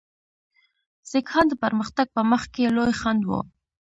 سیکهان 1.09 1.45
د 1.49 1.53
پرمختګ 1.63 2.07
په 2.15 2.21
مخ 2.31 2.43
کې 2.53 2.73
لوی 2.75 2.93
خنډ 2.99 3.21
وو. 3.25 3.41